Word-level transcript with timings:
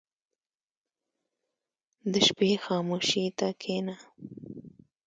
•د 2.11 2.13
شپې 2.27 2.51
خاموشي 2.65 3.25
ته 3.37 3.47
کښېنه. 3.61 3.95